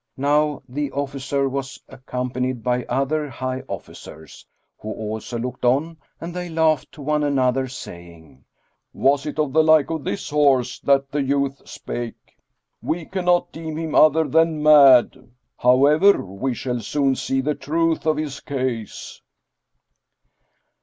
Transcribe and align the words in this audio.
Now 0.17 0.63
the 0.67 0.91
officer 0.93 1.47
was 1.47 1.79
accompanied 1.87 2.63
by 2.63 2.85
other 2.85 3.29
high 3.29 3.61
officers, 3.67 4.47
who 4.79 4.91
also 4.91 5.37
looked 5.37 5.63
on 5.63 5.97
and 6.19 6.33
they 6.35 6.49
laughed 6.49 6.91
to 6.93 7.03
one 7.03 7.23
another, 7.23 7.67
saying, 7.67 8.43
"Was 8.93 9.27
it 9.27 9.37
of 9.37 9.53
the 9.53 9.61
like 9.63 9.91
of 9.91 10.03
this 10.03 10.31
horse 10.31 10.79
that 10.79 11.11
the 11.11 11.21
youth 11.21 11.69
spake? 11.69 12.35
We 12.81 13.05
cannot 13.05 13.51
deem 13.51 13.77
him 13.77 13.93
other 13.93 14.23
than 14.27 14.63
mad; 14.63 15.29
however, 15.55 16.25
we 16.25 16.55
shall 16.55 16.79
soon 16.79 17.15
see 17.15 17.39
the 17.39 17.53
truth 17.53 18.07
of 18.07 18.17
his 18.17 18.39
case." 18.39 19.21